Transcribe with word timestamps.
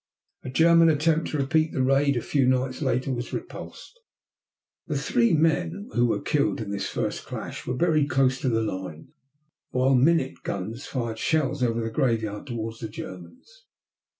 A 0.43 0.49
German 0.49 0.89
attempt 0.89 1.27
to 1.29 1.37
repeat 1.37 1.73
the 1.73 1.83
raid 1.83 2.17
a 2.17 2.23
few 2.23 2.47
nights 2.47 2.81
later 2.81 3.13
was 3.13 3.31
repulsed. 3.31 3.99
The 4.87 4.97
three 4.97 5.35
men 5.35 5.91
who 5.93 6.07
were 6.07 6.19
killed 6.23 6.59
in 6.59 6.71
this 6.71 6.89
first 6.89 7.23
clash 7.27 7.67
were 7.67 7.75
buried 7.77 8.09
close 8.09 8.41
to 8.41 8.49
the 8.49 8.63
lines, 8.63 9.11
while 9.69 9.93
minute 9.93 10.41
guns 10.41 10.87
fired 10.87 11.19
shells 11.19 11.61
over 11.61 11.81
the 11.81 11.91
graveyard 11.91 12.47
toward 12.47 12.79
the 12.79 12.89
Germans. 12.89 13.67